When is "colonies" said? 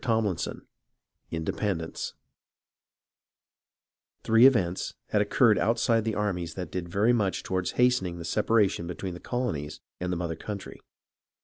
9.19-9.79